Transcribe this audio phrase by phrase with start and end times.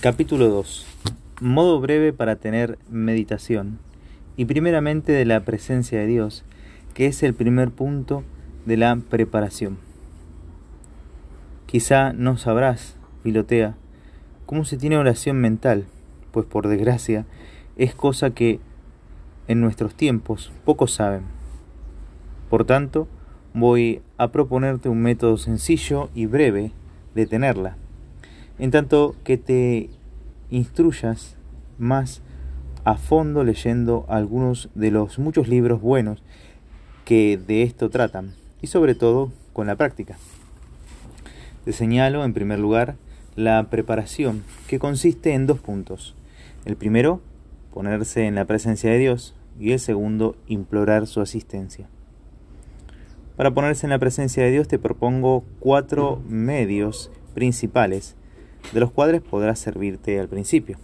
[0.00, 0.86] Capítulo 2.
[1.42, 3.80] Modo breve para tener meditación.
[4.34, 6.42] Y primeramente de la presencia de Dios,
[6.94, 8.24] que es el primer punto
[8.64, 9.76] de la preparación.
[11.66, 13.74] Quizá no sabrás, pilotea,
[14.46, 15.84] cómo se tiene oración mental,
[16.30, 17.26] pues por desgracia
[17.76, 18.58] es cosa que
[19.48, 21.24] en nuestros tiempos pocos saben.
[22.48, 23.06] Por tanto,
[23.52, 26.72] voy a proponerte un método sencillo y breve
[27.14, 27.76] de tenerla
[28.60, 29.88] en tanto que te
[30.50, 31.36] instruyas
[31.78, 32.20] más
[32.84, 36.22] a fondo leyendo algunos de los muchos libros buenos
[37.06, 40.18] que de esto tratan y sobre todo con la práctica.
[41.64, 42.96] Te señalo en primer lugar
[43.34, 46.14] la preparación que consiste en dos puntos.
[46.66, 47.22] El primero,
[47.72, 51.88] ponerse en la presencia de Dios y el segundo, implorar su asistencia.
[53.36, 58.16] Para ponerse en la presencia de Dios te propongo cuatro medios principales
[58.72, 60.78] de los cuales podrás servirte al principio.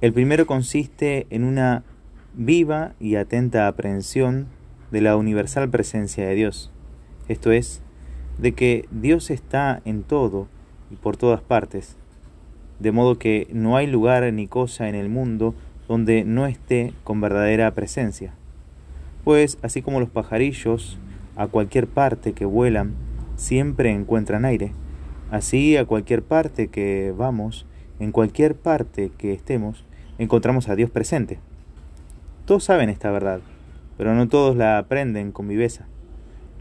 [0.00, 1.82] El primero consiste en una
[2.34, 4.46] viva y atenta aprehensión
[4.90, 6.70] de la universal presencia de Dios,
[7.28, 7.80] esto es,
[8.38, 10.48] de que Dios está en todo
[10.90, 11.96] y por todas partes,
[12.78, 15.54] de modo que no hay lugar ni cosa en el mundo
[15.88, 18.34] donde no esté con verdadera presencia.
[19.24, 20.98] Pues así como los pajarillos,
[21.36, 22.94] a cualquier parte que vuelan,
[23.36, 24.72] siempre encuentran aire,
[25.30, 27.66] Así, a cualquier parte que vamos,
[27.98, 29.84] en cualquier parte que estemos,
[30.18, 31.40] encontramos a Dios presente.
[32.44, 33.40] Todos saben esta verdad,
[33.98, 35.86] pero no todos la aprenden con viveza.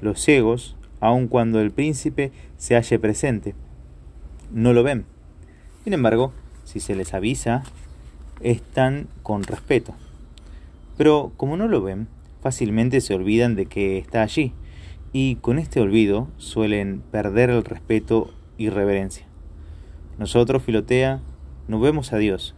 [0.00, 3.54] Los ciegos, aun cuando el príncipe se halle presente,
[4.52, 5.06] no lo ven.
[5.82, 6.32] Sin embargo,
[6.64, 7.64] si se les avisa,
[8.40, 9.94] están con respeto.
[10.96, 12.06] Pero como no lo ven,
[12.42, 14.52] fácilmente se olvidan de que está allí,
[15.12, 19.26] y con este olvido suelen perder el respeto y reverencia.
[20.18, 21.20] Nosotros, Filotea,
[21.68, 22.54] no vemos a Dios,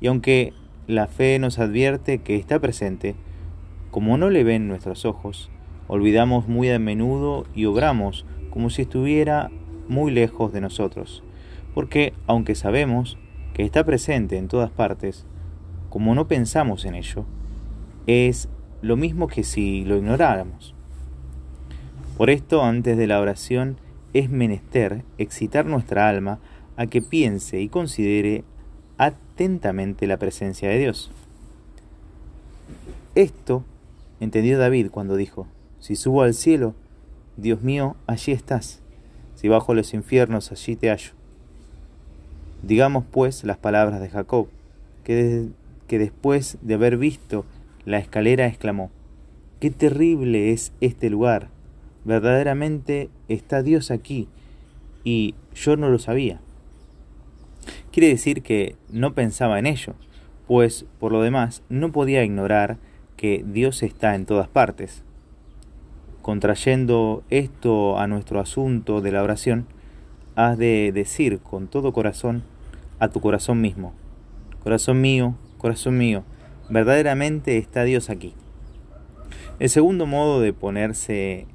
[0.00, 0.52] y aunque
[0.86, 3.14] la fe nos advierte que está presente,
[3.90, 5.50] como no le ven nuestros ojos,
[5.86, 9.50] olvidamos muy a menudo y obramos como si estuviera
[9.88, 11.22] muy lejos de nosotros,
[11.74, 13.18] porque aunque sabemos
[13.54, 15.26] que está presente en todas partes,
[15.88, 17.24] como no pensamos en ello,
[18.06, 18.48] es
[18.82, 20.74] lo mismo que si lo ignoráramos.
[22.16, 23.78] Por esto, antes de la oración,
[24.12, 26.38] es menester excitar nuestra alma
[26.76, 28.44] a que piense y considere
[28.96, 31.10] atentamente la presencia de Dios.
[33.14, 33.64] Esto
[34.20, 35.46] entendió David cuando dijo,
[35.80, 36.74] si subo al cielo,
[37.36, 38.80] Dios mío, allí estás,
[39.34, 41.12] si bajo los infiernos, allí te hallo.
[42.62, 44.48] Digamos pues las palabras de Jacob,
[45.04, 45.48] que,
[45.86, 47.44] que después de haber visto
[47.84, 48.90] la escalera exclamó,
[49.60, 51.48] qué terrible es este lugar,
[52.04, 54.28] verdaderamente está Dios aquí
[55.04, 56.40] y yo no lo sabía.
[57.92, 59.94] Quiere decir que no pensaba en ello,
[60.46, 62.78] pues por lo demás no podía ignorar
[63.16, 65.02] que Dios está en todas partes.
[66.22, 69.66] Contrayendo esto a nuestro asunto de la oración,
[70.36, 72.44] has de decir con todo corazón
[72.98, 73.92] a tu corazón mismo,
[74.62, 76.24] corazón mío, corazón mío,
[76.68, 78.34] verdaderamente está Dios aquí.
[79.58, 81.46] El segundo modo de ponerse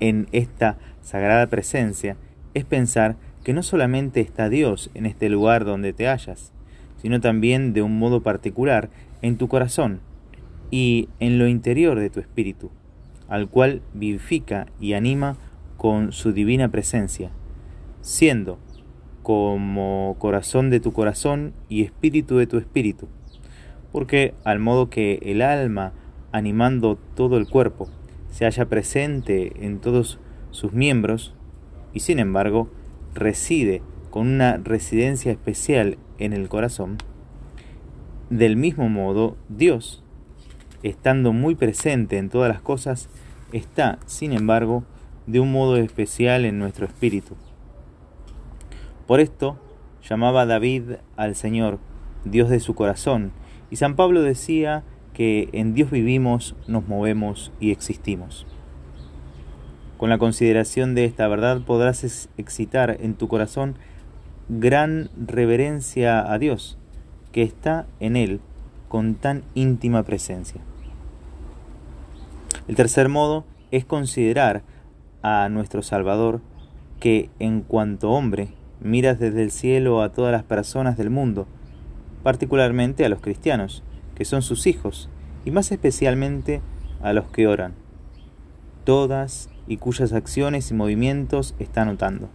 [0.00, 2.16] en esta sagrada presencia
[2.54, 6.52] es pensar que no solamente está Dios en este lugar donde te hallas,
[6.96, 8.90] sino también de un modo particular
[9.22, 10.00] en tu corazón
[10.70, 12.70] y en lo interior de tu espíritu,
[13.28, 15.36] al cual vivifica y anima
[15.76, 17.30] con su divina presencia,
[18.02, 18.58] siendo
[19.22, 23.08] como corazón de tu corazón y espíritu de tu espíritu,
[23.92, 25.92] porque al modo que el alma
[26.32, 27.88] animando todo el cuerpo,
[28.30, 30.18] se halla presente en todos
[30.50, 31.34] sus miembros
[31.92, 32.68] y sin embargo
[33.14, 36.98] reside con una residencia especial en el corazón,
[38.28, 40.02] del mismo modo Dios,
[40.82, 43.08] estando muy presente en todas las cosas,
[43.52, 44.84] está, sin embargo,
[45.26, 47.36] de un modo especial en nuestro espíritu.
[49.06, 49.58] Por esto
[50.08, 51.78] llamaba David al Señor
[52.24, 53.32] Dios de su corazón,
[53.70, 54.84] y San Pablo decía
[55.20, 58.46] que en Dios vivimos, nos movemos y existimos.
[59.98, 63.74] Con la consideración de esta verdad podrás excitar en tu corazón
[64.48, 66.78] gran reverencia a Dios,
[67.32, 68.40] que está en Él
[68.88, 70.62] con tan íntima presencia.
[72.66, 74.62] El tercer modo es considerar
[75.20, 76.40] a nuestro Salvador,
[76.98, 81.46] que en cuanto hombre miras desde el cielo a todas las personas del mundo,
[82.22, 83.82] particularmente a los cristianos,
[84.20, 85.08] que son sus hijos,
[85.46, 86.60] y más especialmente
[87.02, 87.72] a los que oran,
[88.84, 92.28] todas y cuyas acciones y movimientos está notando.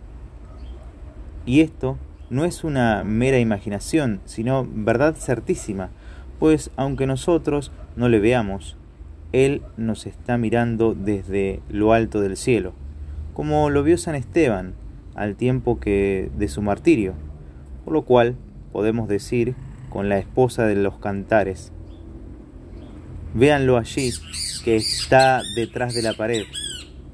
[1.45, 1.99] Y esto
[2.31, 5.91] no es una mera imaginación, sino verdad certísima,
[6.39, 8.77] pues aunque nosotros no le veamos,
[9.31, 12.73] Él nos está mirando desde lo alto del cielo,
[13.35, 14.73] como lo vio San Esteban
[15.13, 17.13] al tiempo que de su martirio,
[17.83, 18.37] por lo cual
[18.71, 19.53] podemos decir
[19.91, 21.71] con la esposa de los cantares,
[23.35, 24.11] véanlo allí,
[24.63, 26.45] que está detrás de la pared,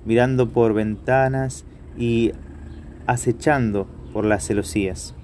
[0.06, 1.66] mirando por ventanas
[1.98, 2.32] y
[3.08, 5.16] acechando por las celosías.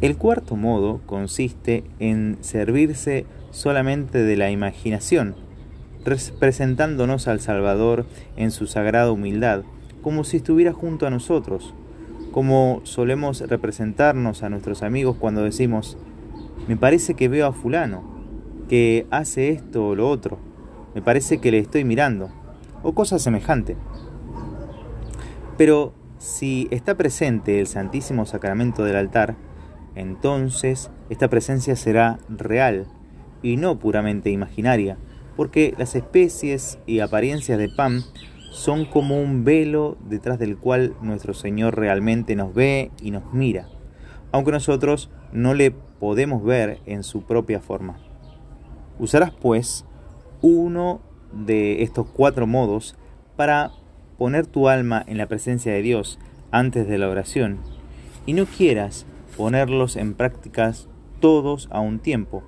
[0.00, 5.36] El cuarto modo consiste en servirse solamente de la imaginación,
[6.40, 8.06] presentándonos al Salvador
[8.36, 9.62] en su sagrada humildad,
[10.02, 11.72] como si estuviera junto a nosotros,
[12.32, 15.96] como solemos representarnos a nuestros amigos cuando decimos,
[16.66, 18.19] me parece que veo a fulano,
[18.70, 20.38] que hace esto o lo otro,
[20.94, 22.30] me parece que le estoy mirando,
[22.84, 23.76] o cosa semejante.
[25.58, 29.34] Pero si está presente el Santísimo Sacramento del altar,
[29.96, 32.86] entonces esta presencia será real
[33.42, 34.98] y no puramente imaginaria,
[35.36, 38.04] porque las especies y apariencias de pan
[38.52, 43.66] son como un velo detrás del cual nuestro Señor realmente nos ve y nos mira,
[44.30, 47.98] aunque nosotros no le podemos ver en su propia forma.
[49.00, 49.86] Usarás pues
[50.42, 51.00] uno
[51.32, 52.96] de estos cuatro modos
[53.34, 53.70] para
[54.18, 56.18] poner tu alma en la presencia de Dios
[56.50, 57.60] antes de la oración
[58.26, 59.06] y no quieras
[59.38, 60.86] ponerlos en prácticas
[61.18, 62.42] todos a un tiempo,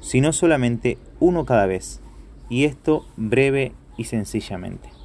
[0.00, 2.00] sino solamente uno cada vez,
[2.48, 4.95] y esto breve y sencillamente.